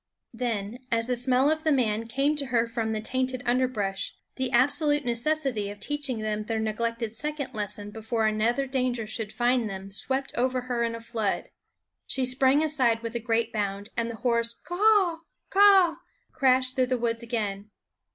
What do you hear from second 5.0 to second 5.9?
necessity of